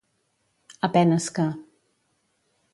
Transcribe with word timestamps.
A 0.87 0.89
penes 0.95 1.29
que. 1.37 1.47